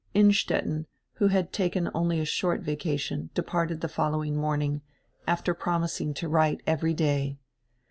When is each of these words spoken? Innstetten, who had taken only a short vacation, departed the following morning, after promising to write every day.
Innstetten, 0.15 0.87
who 1.17 1.27
had 1.27 1.53
taken 1.53 1.87
only 1.93 2.19
a 2.19 2.25
short 2.25 2.61
vacation, 2.61 3.29
departed 3.35 3.81
the 3.81 3.87
following 3.87 4.35
morning, 4.35 4.81
after 5.27 5.53
promising 5.53 6.15
to 6.15 6.27
write 6.27 6.61
every 6.65 6.95
day. 6.95 7.37